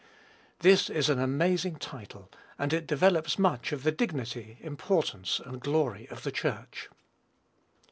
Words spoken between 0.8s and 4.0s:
is an amazing title, and it develops much of the